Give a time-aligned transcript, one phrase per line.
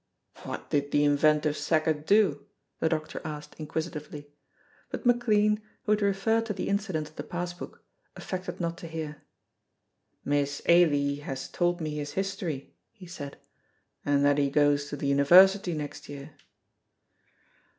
[0.45, 2.47] "What did the inventive sacket do?"
[2.79, 4.33] the doctor asked inquisitively;
[4.89, 7.83] but McLean, who had referred to the incident of the pass book,
[8.15, 9.21] affected not to hear.
[10.25, 13.37] "Miss Ailie has told me his history," he said,
[14.03, 16.31] "and that he goes to the University next year."